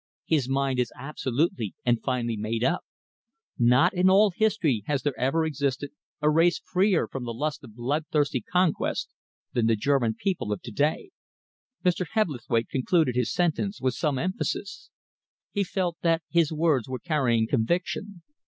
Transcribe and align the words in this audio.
His 0.25 0.49
mind 0.49 0.79
is 0.79 0.91
absolutely 0.97 1.75
and 1.85 2.01
finally 2.01 2.35
made 2.35 2.63
up. 2.63 2.83
Not 3.59 3.93
in 3.93 4.09
all 4.09 4.31
history 4.31 4.81
has 4.87 5.03
there 5.03 5.13
ever 5.15 5.45
existed 5.45 5.91
a 6.21 6.27
race 6.31 6.57
freer 6.57 7.07
from 7.07 7.23
the 7.23 7.33
lust 7.35 7.63
of 7.63 7.75
bloodthirsty 7.75 8.41
conquest 8.41 9.11
than 9.53 9.67
the 9.67 9.75
German 9.75 10.15
people 10.17 10.51
of 10.51 10.63
to 10.63 10.71
day." 10.71 11.11
Mr. 11.85 12.07
Hebblethwaite 12.13 12.69
concluded 12.69 13.13
his 13.15 13.31
sentence 13.31 13.79
with 13.79 13.93
some 13.93 14.17
emphasis. 14.17 14.89
He 15.51 15.63
felt 15.63 15.97
that 16.01 16.23
his 16.31 16.51
words 16.51 16.89
were 16.89 16.97
carrying 16.97 17.47
conviction. 17.47 18.23